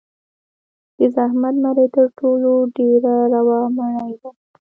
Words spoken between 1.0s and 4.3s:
زحمت مړۍ تر ټولو ډېره روا مړۍ ده.